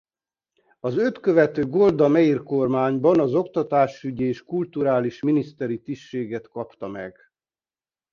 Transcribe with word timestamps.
Az 0.79 0.95
őt 0.97 1.19
követő 1.19 1.65
Golda 1.67 2.07
Meir-kormányban 2.07 3.19
az 3.19 3.33
oktatásügyi 3.33 4.23
és 4.23 4.43
kulturális 4.43 5.21
miniszteri 5.21 5.81
tisztséget 5.81 6.47
kapta 6.47 6.87
meg. 6.87 7.15